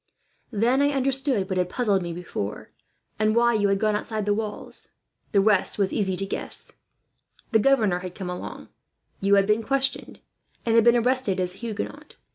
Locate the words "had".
1.59-1.69, 3.67-3.77, 7.99-8.15, 9.35-9.45, 10.73-10.83